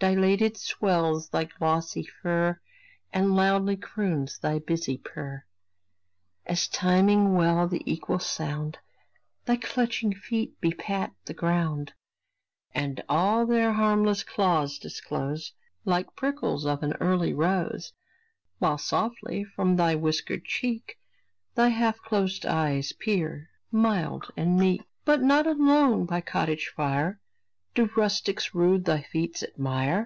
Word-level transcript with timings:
Dilated 0.00 0.58
swells 0.58 1.30
thy 1.30 1.44
glossy 1.44 2.02
fur, 2.04 2.60
And 3.10 3.34
loudly 3.34 3.78
croons 3.78 4.38
thy 4.38 4.58
busy 4.58 4.98
purr, 4.98 5.46
As, 6.44 6.68
timing 6.68 7.32
well 7.34 7.66
the 7.66 7.80
equal 7.90 8.18
sound, 8.18 8.76
Thy 9.46 9.56
clutching 9.56 10.12
feet 10.14 10.60
bepat 10.60 11.14
the 11.24 11.32
ground, 11.32 11.94
And 12.74 13.02
all 13.08 13.46
their 13.46 13.72
harmless 13.72 14.22
claws 14.24 14.78
disclose 14.78 15.54
Like 15.86 16.14
prickles 16.14 16.66
of 16.66 16.82
an 16.82 16.92
early 17.00 17.32
rose, 17.32 17.94
While 18.58 18.76
softly 18.76 19.42
from 19.56 19.74
thy 19.76 19.94
whiskered 19.94 20.44
cheek 20.44 20.98
Thy 21.54 21.68
half 21.70 21.96
closed 22.00 22.44
eyes 22.44 22.92
peer, 22.92 23.48
mild 23.72 24.26
and 24.36 24.58
meek. 24.58 24.82
But 25.06 25.22
not 25.22 25.46
alone 25.46 26.04
by 26.04 26.20
cottage 26.20 26.70
fire 26.76 27.20
Do 27.74 27.90
rustics 27.96 28.54
rude 28.54 28.84
thy 28.84 29.02
feats 29.02 29.42
admire. 29.42 30.02